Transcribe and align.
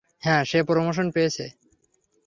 হ্যাঁ, 0.23 0.43
সে 0.45 0.59
প্রমোশন 0.63 1.07
পেয়েছে। 1.11 1.45